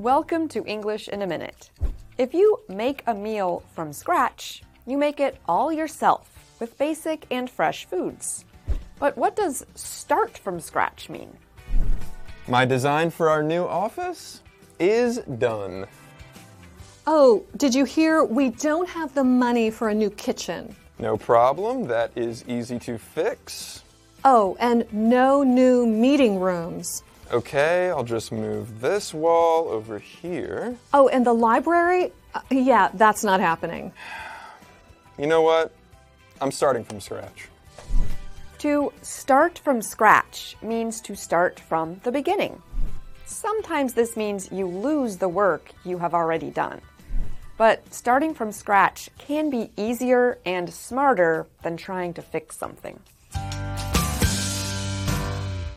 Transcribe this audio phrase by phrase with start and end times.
[0.00, 1.70] Welcome to English in a Minute.
[2.16, 6.26] If you make a meal from scratch, you make it all yourself
[6.58, 8.46] with basic and fresh foods.
[8.98, 11.36] But what does start from scratch mean?
[12.48, 14.40] My design for our new office
[14.78, 15.84] is done.
[17.06, 18.24] Oh, did you hear?
[18.24, 20.74] We don't have the money for a new kitchen.
[20.98, 23.84] No problem, that is easy to fix.
[24.24, 27.02] Oh, and no new meeting rooms.
[27.32, 30.76] Okay, I'll just move this wall over here.
[30.92, 32.12] Oh, and the library?
[32.34, 33.92] Uh, yeah, that's not happening.
[35.16, 35.72] You know what?
[36.40, 37.48] I'm starting from scratch.
[38.58, 42.60] To start from scratch means to start from the beginning.
[43.26, 46.80] Sometimes this means you lose the work you have already done.
[47.56, 52.98] But starting from scratch can be easier and smarter than trying to fix something.